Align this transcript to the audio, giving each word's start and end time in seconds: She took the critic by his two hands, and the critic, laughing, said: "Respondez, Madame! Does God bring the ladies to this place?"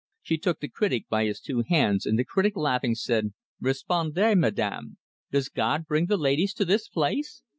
She 0.23 0.39
took 0.39 0.61
the 0.61 0.67
critic 0.67 1.07
by 1.09 1.25
his 1.25 1.39
two 1.39 1.61
hands, 1.69 2.07
and 2.07 2.17
the 2.17 2.25
critic, 2.25 2.53
laughing, 2.55 2.95
said: 2.95 3.33
"Respondez, 3.61 4.35
Madame! 4.35 4.97
Does 5.29 5.47
God 5.47 5.85
bring 5.85 6.07
the 6.07 6.17
ladies 6.17 6.55
to 6.55 6.65
this 6.65 6.87
place?" 6.89 7.43